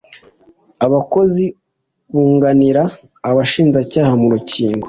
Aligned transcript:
Abakozi 0.85 1.45
bunganira 2.13 2.83
Abashinjacyaha 3.29 4.13
mu 4.21 4.27
rukigo 4.33 4.79